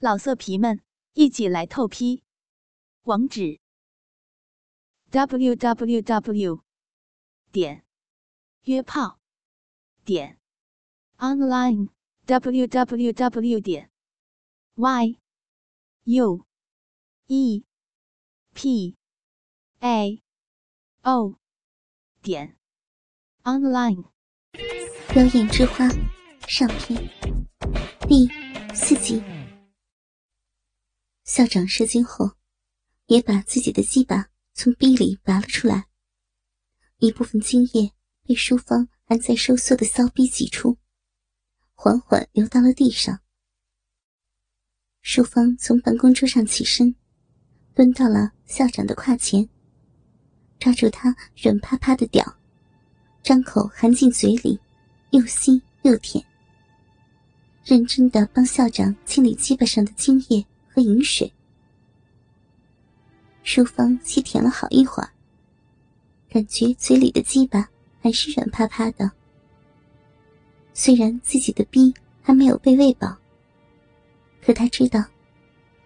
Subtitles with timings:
[0.00, 0.80] 老色皮们，
[1.14, 2.22] 一起来透批！
[3.02, 3.58] 网址
[5.10, 6.62] ：w w w
[7.50, 7.84] 点
[8.62, 9.18] 约炮
[10.04, 10.38] 点
[11.16, 11.88] online
[12.26, 13.90] w w w 点
[14.76, 15.18] y
[16.04, 16.46] u
[17.26, 17.64] e
[18.54, 18.96] p
[19.80, 20.22] a
[21.02, 21.34] o
[22.22, 22.56] 点
[23.42, 24.04] online。
[25.16, 25.88] 妖艳之花
[26.46, 27.10] 上篇
[28.06, 28.28] 第
[28.72, 29.37] 四集。
[31.28, 32.30] 校长射精后，
[33.04, 35.86] 也把自己的鸡巴从逼里拔了出来，
[37.00, 37.92] 一部分精液
[38.26, 40.78] 被淑芳还在收缩的骚逼挤出，
[41.74, 43.20] 缓缓流到了地上。
[45.02, 46.96] 淑芳从办公桌上起身，
[47.74, 49.46] 蹲到了校长的胯前，
[50.58, 52.24] 抓住他软趴趴的屌，
[53.22, 54.58] 张口含进嘴里，
[55.10, 56.24] 又吸又舔，
[57.66, 60.42] 认真的帮校长清理鸡巴上的精液。
[60.78, 61.32] 和饮水，
[63.42, 65.10] 淑芳吸舔了好一会儿，
[66.30, 67.68] 感觉嘴里的鸡巴
[68.00, 69.10] 还是软趴趴的。
[70.72, 73.12] 虽然自己的逼还没有被喂饱，
[74.40, 75.04] 可他知道，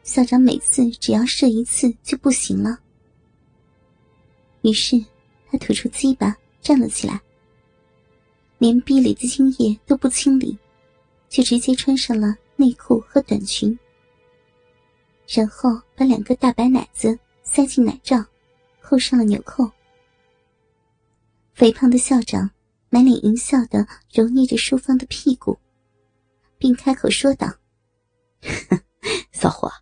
[0.02, 2.78] 校长每次只要射一次就不行了。
[4.60, 5.02] 于是，
[5.50, 7.18] 他吐出鸡巴，站了起来，
[8.58, 10.58] 连逼里的精液都不清理，
[11.30, 13.78] 就直接穿上了内裤和短裙。
[15.34, 18.22] 然后把两个大白奶子塞进奶罩，
[18.82, 19.70] 扣上了纽扣。
[21.54, 22.50] 肥胖的校长
[22.90, 25.58] 满脸淫笑的揉捏着淑芳的屁股，
[26.58, 27.50] 并开口说道
[29.32, 29.72] ：“骚货，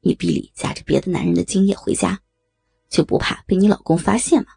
[0.00, 2.20] 你逼里夹着别的男人的精液回家，
[2.88, 4.48] 就不怕被你老公发现吗？”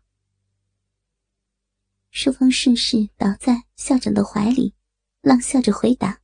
[2.10, 4.74] 淑芳顺势倒在校长的怀里，
[5.22, 6.20] 浪笑着回答：“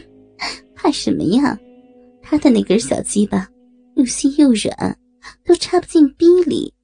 [0.74, 1.58] 怕什么呀？”
[2.28, 3.48] 他的那根小鸡巴
[3.94, 4.98] 又细又软，
[5.44, 6.74] 都插不进逼里，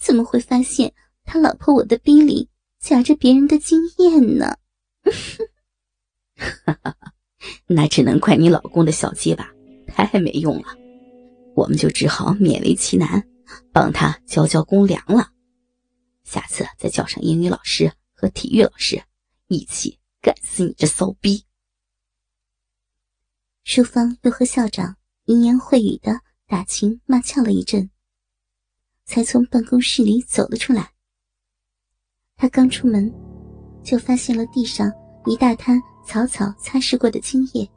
[0.00, 0.92] 怎么会发现
[1.24, 2.48] 他老婆我的逼里
[2.80, 4.56] 夹着别人的经验呢？
[7.68, 9.48] 那只能怪你老公的小鸡巴
[9.86, 10.76] 太没用了，
[11.54, 13.24] 我们就只好勉为其难，
[13.72, 15.28] 帮他交交公粮了。
[16.24, 19.00] 下次再叫上英语老师和体育老师，
[19.46, 21.44] 一起干死你这骚逼！
[23.64, 27.88] 淑芳又和校长淫言秽语的打情骂俏了一阵，
[29.04, 30.92] 才从办公室里走了出来。
[32.36, 33.12] 他刚出门，
[33.84, 34.90] 就发现了地上
[35.26, 37.70] 一大滩草草擦拭过的精液，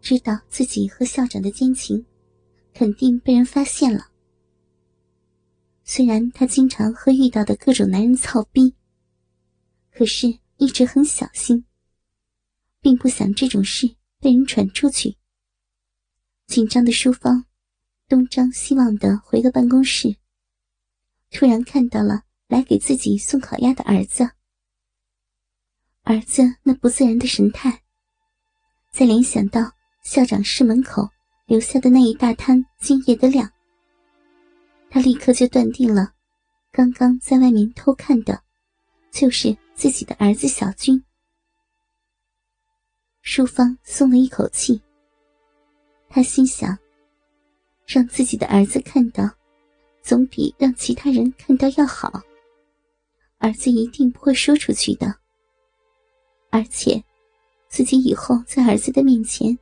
[0.00, 2.06] 知道自己和校长的奸情，
[2.72, 4.06] 肯定被人发现了。
[5.82, 8.74] 虽然他经常和遇到的各种男人操逼，
[9.90, 11.64] 可是一直很小心，
[12.80, 13.95] 并不想这种事。
[14.20, 15.16] 被人传出去，
[16.46, 17.44] 紧张的淑芳
[18.08, 20.16] 东张西望的回到办公室，
[21.30, 24.30] 突然看到了来给自己送烤鸭的儿子。
[26.02, 27.82] 儿子那不自然的神态，
[28.92, 29.72] 再联想到
[30.04, 31.08] 校长室门口
[31.46, 33.50] 留下的那一大滩精液的量，
[34.88, 36.14] 他立刻就断定了，
[36.70, 38.40] 刚刚在外面偷看的，
[39.10, 41.02] 就是自己的儿子小军。
[43.28, 44.80] 淑芳松了一口气。
[46.08, 46.78] 她心想：
[47.84, 49.28] 让自己的儿子看到，
[50.00, 52.22] 总比让其他人看到要好。
[53.38, 55.12] 儿子一定不会说出去的。
[56.50, 57.02] 而且，
[57.68, 59.58] 自己以后在儿子的面前，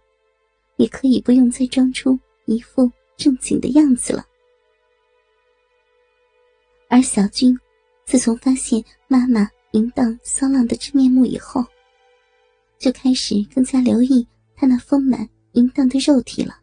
[0.76, 4.22] 也可以不用再装出一副正经的样子了。
[6.91, 7.58] 而小军，
[8.04, 11.64] 自从发现妈妈淫荡骚浪的真面目以后，
[12.78, 16.54] 就开始更加留意他那丰满淫荡的肉体了。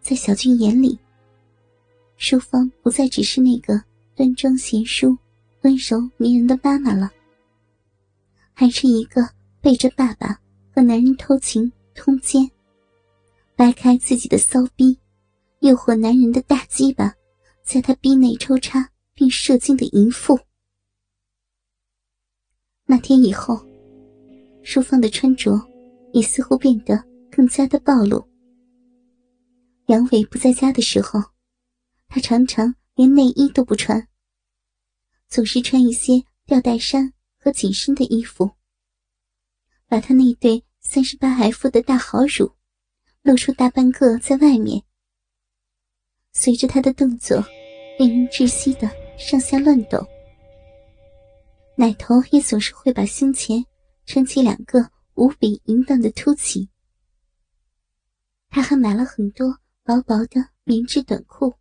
[0.00, 0.98] 在小俊眼里，
[2.16, 3.82] 淑芳不再只是那个
[4.14, 5.16] 端庄贤淑、
[5.62, 7.10] 温柔迷人的妈妈了，
[8.52, 9.28] 还是一个
[9.60, 10.40] 背着爸爸
[10.72, 12.48] 和男人偷情通奸、
[13.56, 14.96] 掰开自己的骚逼，
[15.58, 17.12] 诱惑男人的大鸡巴，
[17.64, 20.38] 在他逼内抽插并射精的淫妇。
[22.84, 23.60] 那天以后。
[24.68, 25.52] 淑芳的穿着
[26.12, 28.26] 也似乎变得更加的暴露。
[29.86, 31.22] 杨伟不在家的时候，
[32.08, 34.08] 她常常连内衣都不穿，
[35.28, 38.50] 总是穿一些吊带衫和紧身的衣服，
[39.86, 42.50] 把她那对三十八 F 的大好乳
[43.22, 44.82] 露出大半个在外面。
[46.32, 47.40] 随着她的动作，
[48.00, 50.04] 令人窒息的上下乱抖，
[51.76, 53.64] 奶头也总是会把胸前。
[54.06, 56.68] 撑起两个无比淫荡的凸起，
[58.48, 61.52] 他还买了很多薄薄的棉质短裤，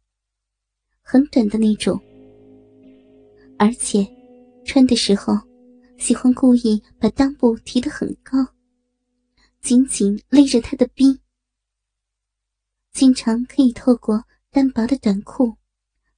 [1.02, 2.00] 很短的那种，
[3.58, 4.06] 而且
[4.64, 5.34] 穿的时候
[5.98, 8.38] 喜欢故意把裆部提得很高，
[9.62, 11.20] 紧紧勒着他的逼，
[12.94, 15.58] 经常可以透过单薄的短裤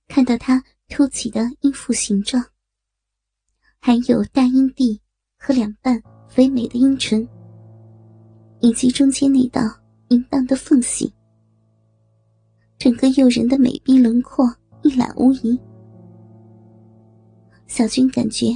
[0.07, 2.43] 看到他凸起的阴腹形状，
[3.79, 5.01] 还有大阴蒂
[5.37, 7.27] 和两半肥美的阴唇。
[8.59, 9.61] 以及中间那道
[10.07, 11.13] 淫荡的缝隙，
[12.79, 14.51] 整个诱人的美臂轮廓
[14.81, 15.59] 一览无遗。
[17.67, 18.47] 小军感觉，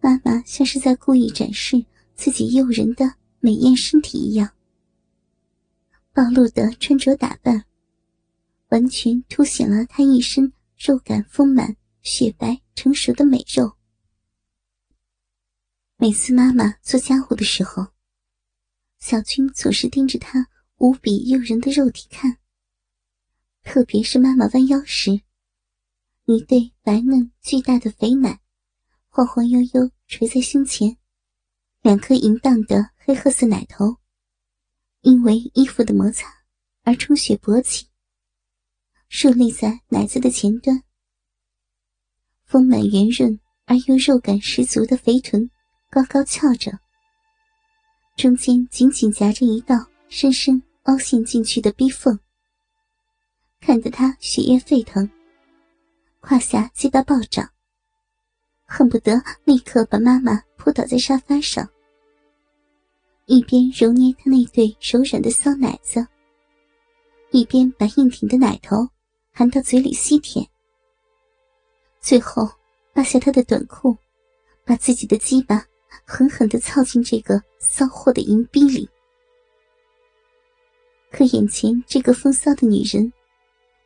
[0.00, 1.84] 妈妈像是在故意展示
[2.16, 3.08] 自己诱人的
[3.38, 4.50] 美艳身体一样。
[6.12, 7.64] 暴露的穿着打扮，
[8.70, 13.72] 完全凸显了她一身肉感丰满、雪白成熟的美肉。
[16.04, 17.86] 每次妈妈做家务的时候。
[18.98, 20.46] 小军总是盯着她
[20.76, 22.36] 无比诱人的肉体看，
[23.62, 25.22] 特别是妈妈弯腰时，
[26.26, 28.38] 一对白嫩巨大的肥奶
[29.08, 30.94] 晃晃悠悠垂在胸前，
[31.80, 33.96] 两颗淫荡的黑褐色奶头
[35.00, 36.28] 因为衣服的摩擦
[36.82, 37.88] 而充血勃起，
[39.08, 40.82] 竖立在奶子的前端，
[42.44, 45.50] 丰满圆润而又肉感十足的肥臀
[45.94, 46.76] 高高翘着。
[48.16, 52.18] 中间紧紧夹着一道深深凹陷进去的逼缝，
[53.60, 55.08] 看得他血液沸腾，
[56.18, 57.48] 胯下鸡巴暴涨，
[58.64, 61.68] 恨不得立刻把妈妈扑倒在沙发上，
[63.26, 66.04] 一边揉捏他那对柔软的骚奶子，
[67.30, 68.88] 一边把硬挺的奶头
[69.32, 70.44] 含到嘴里吸舔，
[72.00, 72.50] 最后
[72.92, 73.96] 扒下他的短裤，
[74.64, 75.64] 把自己的鸡巴。
[76.04, 78.88] 狠狠的操进这个骚货的淫逼里，
[81.10, 83.12] 可眼前这个风骚的女人，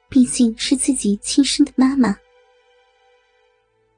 [0.09, 2.17] 毕竟是自己亲生的妈妈。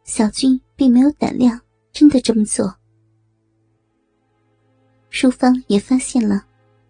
[0.05, 1.61] 小军并没有胆量
[1.93, 2.75] 真的这么做。
[5.11, 6.45] 淑芳也发现了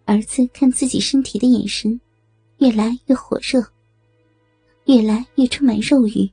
[0.05, 1.99] 儿子看自己身体的眼神，
[2.57, 3.63] 越来越火热，
[4.85, 6.29] 越来越充满肉欲。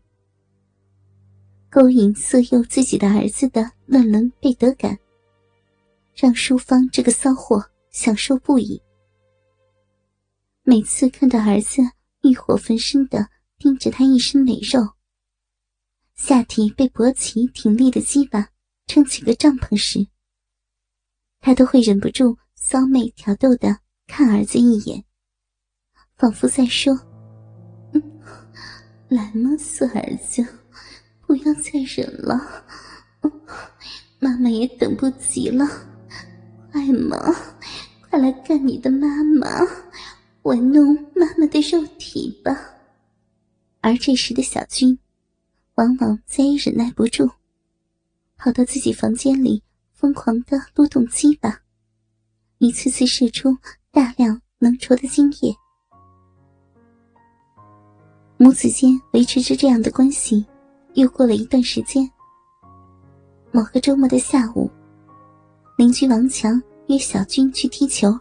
[1.78, 4.98] 勾引色诱自己的儿子的乱伦被得感，
[6.12, 8.82] 让淑芳这个骚货享受不已。
[10.64, 11.80] 每次看到儿子
[12.22, 13.28] 欲火焚身的
[13.58, 14.88] 盯着他一身美肉，
[16.16, 18.48] 下体被勃起挺立的鸡巴
[18.88, 20.04] 撑起个帐篷时，
[21.38, 23.78] 他都会忍不住骚媚挑逗的
[24.08, 25.04] 看儿子一眼，
[26.16, 26.92] 仿佛在说
[29.06, 30.44] ：“来吗，死儿子。”
[31.28, 32.40] 不要再忍了，
[34.18, 35.68] 妈妈也等不及了，
[36.72, 37.18] 快嘛，
[38.08, 39.46] 快来干你的妈妈，
[40.44, 42.58] 玩弄妈妈的肉体吧。
[43.82, 44.98] 而这时的小军，
[45.74, 47.30] 往往再也忍耐不住，
[48.38, 51.60] 跑到自己房间里疯狂的撸动鸡巴，
[52.56, 53.54] 一次次射出
[53.90, 55.54] 大量浓稠的精液。
[58.38, 60.46] 母子间维持着这样的关系。
[60.98, 62.10] 又过了一段时间，
[63.52, 64.68] 某个周末的下午，
[65.76, 68.12] 邻居王强约小军去踢球。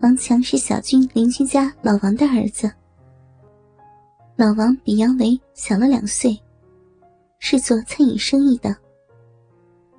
[0.00, 2.68] 王强是小军邻居家老王的儿子。
[4.34, 6.36] 老王比杨伟小了两岁，
[7.38, 8.76] 是做餐饮生意的，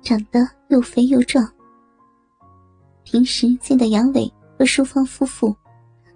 [0.02, 1.50] 长得又肥又壮。
[3.04, 5.56] 平时见到杨伟和淑芳夫妇，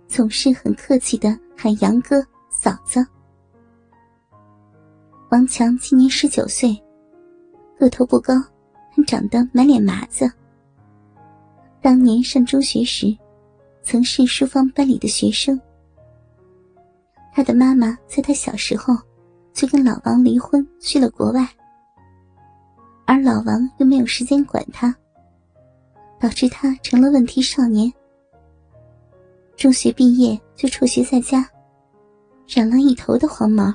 [0.06, 3.02] 总是很客气的喊杨哥、嫂子。
[5.30, 6.76] 王强今年十九岁，
[7.78, 8.34] 个头不高，
[8.90, 10.28] 还长得满脸麻子。
[11.80, 13.16] 当年上中学时，
[13.80, 15.58] 曾是淑芳班里的学生。
[17.32, 18.92] 他的妈妈在他小时候
[19.52, 21.48] 就跟老王离婚，去了国外，
[23.06, 24.92] 而老王又没有时间管他，
[26.18, 27.90] 导致他成了问题少年。
[29.56, 31.48] 中学毕业就辍学在家，
[32.48, 33.72] 染了一头的黄毛。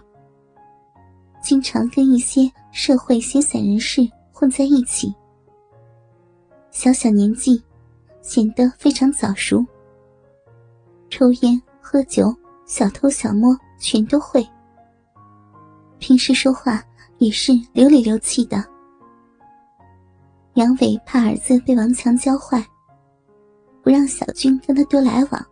[1.45, 5.13] 经常跟一些社会闲散人士混在一起，
[6.71, 7.63] 小小年纪，
[8.23, 9.63] 显得非常早熟。
[11.07, 12.35] 抽烟、喝酒、
[12.65, 14.43] 小偷小摸全都会。
[15.99, 16.83] 平时说话
[17.19, 18.65] 也是流里流气的。
[20.55, 22.65] 杨伟怕儿子被王强教坏，
[23.83, 25.45] 不让小军跟他多来往。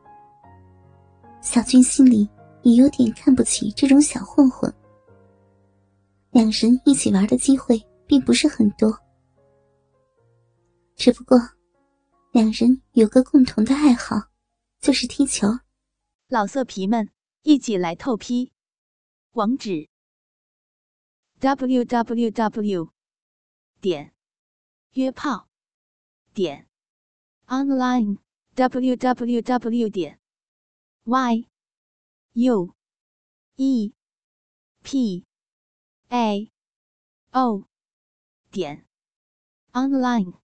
[1.39, 2.27] 小军心里
[2.63, 4.73] 也有点看不起这种小混混。
[6.33, 8.91] 两人一起玩的机会并不是很多，
[10.95, 11.37] 只不过
[12.31, 14.15] 两人有个共同的爱好，
[14.79, 15.47] 就是踢球。
[16.27, 17.11] 老色皮们，
[17.43, 18.51] 一起来透批！
[19.33, 19.89] 网址
[21.39, 22.89] ：w w w
[23.79, 24.15] 点
[24.93, 25.47] 约炮
[26.33, 26.67] 点
[27.45, 28.17] online
[28.55, 30.19] w w w 点
[31.03, 31.47] y
[32.33, 32.73] u
[33.57, 33.93] e
[34.81, 35.25] p
[36.13, 36.51] a.
[37.33, 37.65] O.
[38.51, 38.85] 点。
[39.73, 40.42] Online。